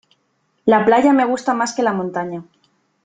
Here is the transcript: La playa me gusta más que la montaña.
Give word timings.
La 0.65 0.83
playa 0.83 1.13
me 1.13 1.25
gusta 1.25 1.53
más 1.53 1.73
que 1.75 1.83
la 1.83 1.93
montaña. 1.93 2.43